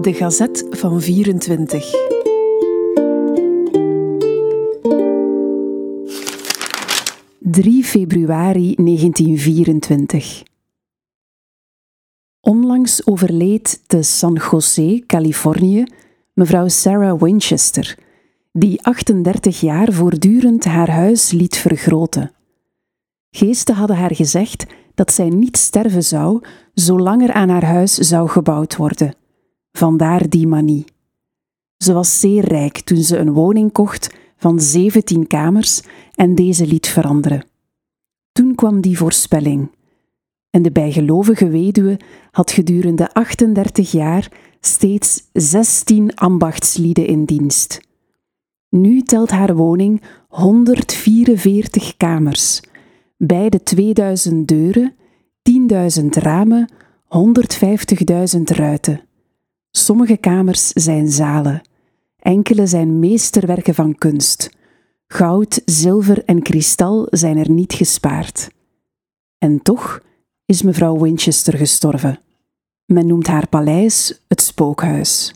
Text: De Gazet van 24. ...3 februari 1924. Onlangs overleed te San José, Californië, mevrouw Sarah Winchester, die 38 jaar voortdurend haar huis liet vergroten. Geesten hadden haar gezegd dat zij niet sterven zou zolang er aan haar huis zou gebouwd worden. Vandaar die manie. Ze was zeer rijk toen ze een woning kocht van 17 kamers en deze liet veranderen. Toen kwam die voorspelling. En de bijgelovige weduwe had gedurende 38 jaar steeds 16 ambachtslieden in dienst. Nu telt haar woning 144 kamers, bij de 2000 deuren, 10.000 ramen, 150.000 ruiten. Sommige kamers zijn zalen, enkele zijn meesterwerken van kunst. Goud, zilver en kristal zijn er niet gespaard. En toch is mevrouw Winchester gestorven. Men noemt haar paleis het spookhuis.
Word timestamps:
De 0.00 0.12
Gazet 0.12 0.66
van 0.70 1.00
24. 1.00 1.92
...3 7.40 7.62
februari 7.82 8.74
1924. 8.74 10.42
Onlangs 12.40 13.06
overleed 13.06 13.82
te 13.86 14.02
San 14.02 14.40
José, 14.50 15.02
Californië, 15.06 15.84
mevrouw 16.32 16.68
Sarah 16.68 17.20
Winchester, 17.20 17.98
die 18.52 18.82
38 18.82 19.60
jaar 19.60 19.92
voortdurend 19.92 20.64
haar 20.64 20.90
huis 20.90 21.30
liet 21.30 21.56
vergroten. 21.56 22.32
Geesten 23.30 23.74
hadden 23.74 23.96
haar 23.96 24.14
gezegd 24.14 24.66
dat 24.94 25.12
zij 25.12 25.28
niet 25.28 25.56
sterven 25.56 26.04
zou 26.04 26.42
zolang 26.74 27.22
er 27.22 27.32
aan 27.32 27.48
haar 27.48 27.64
huis 27.64 27.94
zou 27.94 28.28
gebouwd 28.28 28.76
worden. 28.76 29.14
Vandaar 29.78 30.28
die 30.28 30.46
manie. 30.46 30.84
Ze 31.76 31.92
was 31.92 32.20
zeer 32.20 32.44
rijk 32.44 32.80
toen 32.80 33.02
ze 33.02 33.16
een 33.16 33.32
woning 33.32 33.72
kocht 33.72 34.14
van 34.36 34.60
17 34.60 35.26
kamers 35.26 35.82
en 36.14 36.34
deze 36.34 36.66
liet 36.66 36.88
veranderen. 36.88 37.44
Toen 38.32 38.54
kwam 38.54 38.80
die 38.80 38.98
voorspelling. 38.98 39.70
En 40.50 40.62
de 40.62 40.70
bijgelovige 40.70 41.48
weduwe 41.48 42.00
had 42.30 42.50
gedurende 42.50 43.12
38 43.12 43.90
jaar 43.90 44.32
steeds 44.60 45.28
16 45.32 46.14
ambachtslieden 46.14 47.06
in 47.06 47.24
dienst. 47.24 47.80
Nu 48.68 49.02
telt 49.02 49.30
haar 49.30 49.56
woning 49.56 50.02
144 50.28 51.96
kamers, 51.96 52.60
bij 53.16 53.48
de 53.48 53.62
2000 53.62 54.48
deuren, 54.48 54.94
10.000 56.00 56.06
ramen, 56.08 56.72
150.000 58.36 58.42
ruiten. 58.42 59.07
Sommige 59.78 60.16
kamers 60.16 60.68
zijn 60.68 61.08
zalen, 61.08 61.62
enkele 62.18 62.66
zijn 62.66 62.98
meesterwerken 62.98 63.74
van 63.74 63.94
kunst. 63.94 64.50
Goud, 65.06 65.62
zilver 65.64 66.24
en 66.24 66.42
kristal 66.42 67.06
zijn 67.10 67.36
er 67.36 67.50
niet 67.50 67.72
gespaard. 67.72 68.50
En 69.38 69.62
toch 69.62 70.00
is 70.44 70.62
mevrouw 70.62 70.98
Winchester 70.98 71.56
gestorven. 71.56 72.20
Men 72.84 73.06
noemt 73.06 73.26
haar 73.26 73.48
paleis 73.48 74.22
het 74.28 74.40
spookhuis. 74.40 75.34